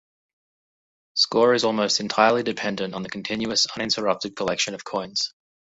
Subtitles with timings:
[1.13, 5.31] Score is almost entirely dependent on the continuous, uninterrupted collection of coins.